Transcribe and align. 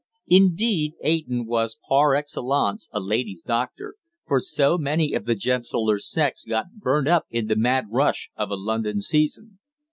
Indeed, 0.29 0.93
Eyton 1.05 1.45
was 1.45 1.77
par 1.87 2.15
excellence 2.15 2.89
a 2.91 2.99
ladies' 2.99 3.43
doctor, 3.43 3.97
for 4.25 4.39
so 4.39 4.79
many 4.79 5.13
of 5.13 5.25
the 5.27 5.35
gentler 5.35 5.99
sex 5.99 6.43
get 6.43 6.73
burnt 6.79 7.07
up 7.07 7.27
in 7.29 7.45
the 7.45 7.55
mad 7.55 7.85
rush 7.91 8.31
of 8.35 8.49
a 8.49 8.55
London 8.55 8.99
season. 8.99 9.59